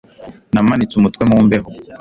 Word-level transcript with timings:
Namanitse 0.53 0.93
umutwe 0.97 1.23
mu 1.29 1.37
mbeho 1.45 1.69